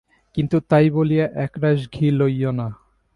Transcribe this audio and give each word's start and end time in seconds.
কিন্তু 0.37 0.57
তাই 0.69 0.87
বলিয়া 0.89 1.25
একরাশ 1.35 1.79
ঘি 1.93 2.07
লইয়ো 2.11 2.51
না। 2.51 2.67